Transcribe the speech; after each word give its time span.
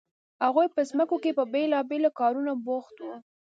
هغوی 0.45 0.67
په 0.75 0.81
ځمکو 0.89 1.15
کې 1.23 1.31
په 1.37 1.43
بیلابیلو 1.53 2.09
کارونو 2.19 2.51
بوخت 2.65 2.95
وو. 2.99 3.15